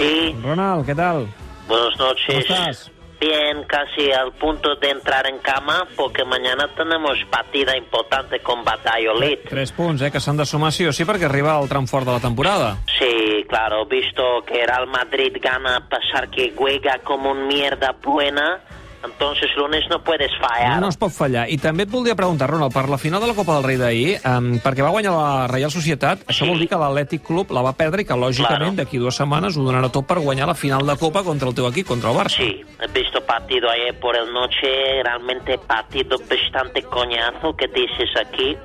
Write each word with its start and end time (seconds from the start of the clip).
Sí, 0.00 0.34
Ronald, 0.42 0.88
què 0.88 0.96
tal? 0.96 1.28
buenas 1.68 1.96
noches. 1.98 2.26
¿Cómo 2.26 2.38
estás? 2.40 2.90
Bien, 3.20 3.64
casi 3.64 4.10
al 4.12 4.32
punto 4.32 4.76
de 4.76 4.88
entrar 4.88 5.26
en 5.28 5.38
cama 5.40 5.86
porque 5.94 6.24
mañana 6.24 6.68
tenemos 6.74 7.18
partida 7.30 7.76
importante 7.76 8.40
con 8.40 8.64
Valladolid. 8.64 9.40
Tres 9.46 9.72
punts, 9.72 10.00
eh, 10.00 10.10
que 10.10 10.20
s'han 10.20 10.38
de 10.38 10.46
sumar 10.46 10.72
sí 10.72 10.86
o 10.88 10.92
sí 10.92 11.04
perquè 11.04 11.28
arriba 11.28 11.52
al 11.52 11.68
tram 11.68 11.84
fort 11.86 12.08
de 12.08 12.14
la 12.16 12.20
temporada. 12.20 12.78
Sí, 12.98 13.44
claro, 13.46 13.84
visto 13.84 14.40
que 14.46 14.64
Real 14.64 14.86
Madrid 14.86 15.36
gana 15.36 15.76
a 15.76 15.84
pesar 15.84 16.30
que 16.30 16.54
juega 16.56 17.00
como 17.04 17.32
un 17.32 17.46
mierda 17.46 17.94
buena, 18.02 18.64
entonces 19.04 19.48
lunes 19.56 19.84
no 19.90 20.02
puedes 20.02 20.30
fallar. 20.40 20.80
No, 20.80 20.88
es 20.88 20.96
pot 20.96 21.10
fallar. 21.12 21.48
I 21.50 21.56
també 21.58 21.84
et 21.84 21.90
voldria 21.90 22.14
preguntar, 22.14 22.48
Ronald, 22.50 22.72
per 22.72 22.88
la 22.88 22.98
final 22.98 23.20
de 23.20 23.26
la 23.28 23.34
Copa 23.34 23.54
del 23.54 23.64
Rei 23.64 23.76
d'ahir, 23.76 24.20
um, 24.24 24.58
perquè 24.60 24.82
va 24.82 24.90
guanyar 24.90 25.12
la 25.12 25.46
Reial 25.48 25.70
Societat, 25.70 26.26
això 26.26 26.44
Sí. 26.44 26.48
vol 26.50 26.58
dir 26.58 26.68
que 26.68 26.76
l'Atlètic 26.76 27.22
Club 27.22 27.50
la 27.52 27.62
va 27.62 27.72
perdre 27.72 28.02
i 28.02 28.04
que, 28.04 28.14
lògicament, 28.14 28.58
Claro. 28.58 28.72
d'aquí 28.76 28.98
dues 28.98 29.16
setmanes 29.16 29.56
ho 29.56 29.62
donarà 29.62 29.90
tot 29.90 30.06
per 30.06 30.18
guanyar 30.18 30.46
la 30.46 30.54
final 30.54 30.86
de 30.86 30.96
Copa 30.96 31.22
contra 31.22 31.48
el 31.48 31.54
teu 31.54 31.66
equip, 31.68 31.86
contra 31.86 32.10
el 32.10 32.16
Barça. 32.16 32.36
Sí, 32.36 32.64
he 32.80 32.86
visto 32.88 33.20
partido 33.24 33.70
ayer 33.70 33.98
por 33.98 34.16
el 34.16 34.32
noche, 34.32 35.02
realmente 35.02 35.56
partido 35.58 36.18
bastante 36.18 36.82
coñazo 36.82 37.54
que 37.56 37.66
dices 37.68 38.10
aquí. 38.20 38.56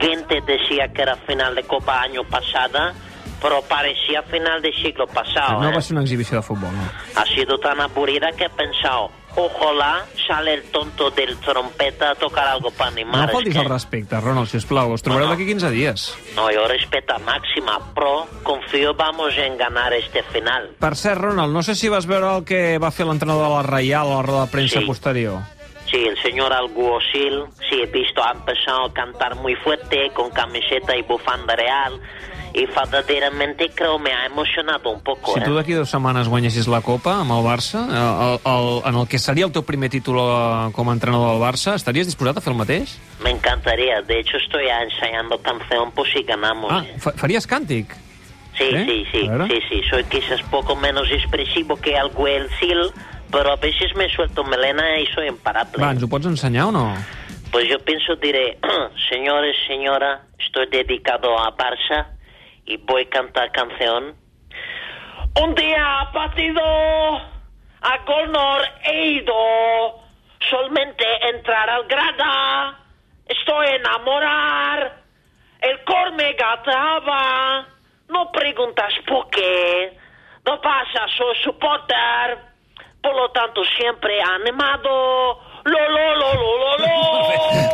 Gente 0.00 0.40
decía 0.46 0.88
que 0.92 1.02
era 1.02 1.16
final 1.26 1.54
de 1.54 1.62
Copa 1.62 2.00
año 2.02 2.22
pasada, 2.24 2.92
pero 3.40 3.62
parecía 3.62 4.22
final 4.22 4.60
de 4.62 4.72
siglo 4.72 5.06
pasado. 5.06 5.60
No 5.60 5.68
¿eh? 5.70 5.74
va 5.74 5.80
ser 5.80 5.92
una 5.94 6.02
exhibició 6.02 6.38
de 6.38 6.42
futbol, 6.42 6.70
no. 6.74 7.20
Ha 7.20 7.24
sido 7.26 7.58
tan 7.58 7.80
aburrida 7.80 8.30
que 8.32 8.44
he 8.44 8.50
pensado, 8.50 9.10
ojalá 9.36 10.04
sale 10.26 10.54
el 10.54 10.62
tonto 10.70 11.10
del 11.10 11.36
trompeta 11.38 12.10
a 12.10 12.14
tocar 12.14 12.46
algo 12.48 12.70
para 12.70 12.90
No 12.90 12.96
animar. 12.96 13.30
faltis 13.30 13.48
Es 13.50 13.54
que- 13.60 13.62
el 13.64 13.68
respecte, 13.70 14.20
Ronald, 14.20 14.48
sisplau. 14.48 14.92
Us 14.92 15.02
trobareu 15.02 15.26
No, 15.28 15.32
no. 15.34 15.38
d'aquí 15.38 15.46
15 15.46 15.70
dies. 15.70 16.16
No, 16.34 16.50
yo 16.50 16.66
respeto 16.66 17.14
a 17.14 17.18
máxima, 17.18 17.78
pero 17.94 18.26
confío 18.42 18.94
vamos 18.94 19.36
en 19.36 19.56
ganar 19.58 19.92
este 19.92 20.22
final. 20.24 20.70
Per 20.80 20.96
cert, 20.96 21.20
Ronald, 21.20 21.52
no 21.52 21.62
sé 21.62 21.74
si 21.74 21.88
vas 21.88 22.06
veure 22.06 22.38
el 22.38 22.44
que 22.44 22.78
va 22.78 22.90
fer 22.90 23.06
l'entrenador 23.06 23.48
de 23.48 23.54
la 23.56 23.62
Reial 23.62 24.06
a 24.10 24.16
la 24.16 24.22
roda 24.22 24.46
de 24.46 24.50
premsa 24.52 24.80
Sí. 24.80 24.86
posterior. 24.86 25.40
Sí, 25.90 25.98
el 26.04 26.20
señor 26.20 26.52
Alguosil, 26.52 27.44
sí, 27.70 27.80
he 27.80 27.86
visto, 27.86 28.20
ha 28.24 28.32
empezado 28.32 28.86
a 28.86 28.92
cantar 28.92 29.36
muy 29.36 29.54
fuerte 29.54 30.10
con 30.14 30.30
camiseta 30.30 30.96
y 30.96 31.02
bufanda 31.02 31.54
real 31.54 32.00
y 32.52 32.66
verdaderamente 32.66 33.70
creo 33.74 33.98
me 33.98 34.12
ha 34.12 34.26
emocionado 34.26 34.90
un 34.90 35.00
poco. 35.00 35.34
Si 35.34 35.40
¿eh? 35.40 35.44
tu 35.44 35.54
d'aquí 35.54 35.74
dues 35.74 35.90
setmanes 35.90 36.28
guanyessis 36.28 36.68
la 36.72 36.80
Copa 36.80 37.18
amb 37.20 37.34
el 37.36 37.44
Barça, 37.44 37.82
el, 37.84 38.38
el, 38.40 38.68
en 38.88 39.00
el 39.02 39.08
que 39.08 39.18
seria 39.18 39.46
el 39.46 39.52
teu 39.52 39.64
primer 39.66 39.90
títol 39.92 40.20
eh, 40.22 40.70
com 40.76 40.88
a 40.90 40.96
entrenador 40.96 41.34
del 41.34 41.42
Barça, 41.42 41.76
estaries 41.76 42.08
disposat 42.08 42.40
a 42.40 42.44
fer 42.44 42.54
el 42.54 42.58
mateix? 42.58 42.96
Me 43.24 43.30
encantaría, 43.34 44.00
de 44.02 44.20
hecho 44.20 44.36
estoy 44.38 44.66
ya 44.66 44.82
ensayando 44.82 45.38
canción 45.42 45.92
por 45.92 46.08
si 46.08 46.22
ganamos. 46.22 46.72
Ah, 46.72 46.84
fa 46.98 47.12
faries 47.16 47.46
càntic? 47.46 47.92
Sí, 48.56 48.70
¿Eh? 48.72 48.84
sí, 48.86 49.06
sí, 49.12 49.28
sí, 49.48 49.60
sí, 49.68 49.82
soy 49.90 50.04
quizás 50.04 50.40
poco 50.50 50.74
menos 50.76 51.10
expresivo 51.10 51.76
que 51.76 51.96
Alguacil, 51.96 52.88
pero 53.30 53.52
a 53.52 53.56
veces 53.56 53.94
me 53.96 54.08
suelto 54.08 54.44
melena 54.44 54.98
y 54.98 55.06
soy 55.08 55.28
imparable. 55.28 55.82
Va, 55.82 55.92
ens 55.92 56.02
ho 56.02 56.08
pots 56.08 56.26
ensenyar 56.26 56.70
o 56.70 56.72
no? 56.72 56.94
Pues 57.52 57.68
yo 57.68 57.78
pienso, 57.84 58.16
diré, 58.16 58.58
señores, 59.10 59.56
señora, 59.68 60.22
estoy 60.38 60.66
dedicado 60.66 61.38
a 61.38 61.54
Barça 61.56 62.15
y 62.66 62.76
voy 62.78 63.02
a 63.02 63.10
cantar 63.10 63.50
canción. 63.52 64.16
Un 65.40 65.54
día 65.54 66.08
partido 66.12 66.62
a 66.62 67.98
Golnor 68.06 68.62
he 68.84 69.06
ido 69.06 69.34
solamente 70.50 71.04
entrar 71.28 71.70
al 71.70 71.86
grada. 71.86 72.78
Estoy 73.26 73.66
enamorar. 73.68 75.02
El 75.60 75.84
cor 75.84 76.12
me 76.12 76.32
gataba. 76.32 77.66
No 78.08 78.30
preguntas 78.32 78.92
por 79.06 79.28
qué. 79.30 79.98
No 80.44 80.60
pasa, 80.60 81.06
soy 81.16 81.36
supporter. 81.42 82.38
Por 83.02 83.14
lo 83.14 83.30
tanto, 83.30 83.62
siempre 83.76 84.20
animado. 84.22 85.40
Lo, 85.64 85.88
lo, 85.88 86.16
lo, 86.16 86.34
lo, 86.34 86.58
lo. 86.58 86.65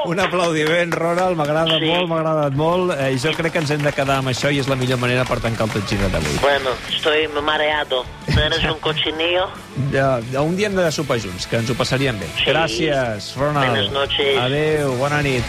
Un 0.13 0.19
aplaudiment, 0.21 0.93
Ronald, 0.95 1.37
m'agrada 1.37 1.79
Sí. 1.79 1.87
molt, 1.87 2.09
m'ha 2.11 2.19
agradat 2.21 2.53
molt. 2.59 2.93
Eh, 2.99 3.17
jo 3.23 3.33
crec 3.39 3.53
que 3.53 3.59
ens 3.63 3.71
hem 3.71 3.83
de 3.83 3.93
quedar 3.95 4.19
amb 4.19 4.29
això 4.33 4.51
i 4.53 4.59
és 4.59 4.69
la 4.69 4.77
millor 4.77 4.99
manera 4.99 5.25
per 5.25 5.39
tancar 5.41 5.69
el 5.69 5.73
tot 5.77 5.89
gira 5.89 6.09
d'avui. 6.13 6.37
Bueno, 6.43 6.71
estoy 6.89 7.29
mareado. 7.43 8.05
¿Eres 8.27 8.65
un 8.65 8.79
cochinillo? 8.81 9.49
Ja, 9.93 10.21
un 10.41 10.55
dia 10.57 10.67
hem 10.69 10.75
de 10.77 10.91
sopar 10.93 11.17
junts, 11.21 11.47
que 11.49 11.57
ens 11.57 11.71
ho 11.71 11.75
passaríem 11.75 12.19
bé. 12.21 12.27
Sí. 12.37 12.45
Gràcies, 12.51 13.31
Ronald. 13.37 13.71
Buenas 13.71 13.91
noches. 13.93 14.37
Adéu, 14.39 14.93
bona 15.01 15.23
nit. 15.25 15.41